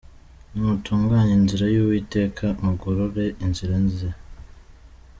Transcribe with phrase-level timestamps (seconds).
[0.51, 4.09] Nimutunganye inzira y’Uwiteka, Mugorore inzira ze